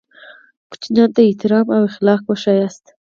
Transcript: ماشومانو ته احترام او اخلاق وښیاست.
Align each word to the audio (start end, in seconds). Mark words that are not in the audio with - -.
ماشومانو 0.69 1.13
ته 1.15 1.19
احترام 1.29 1.67
او 1.75 1.81
اخلاق 1.91 2.21
وښیاست. 2.25 2.85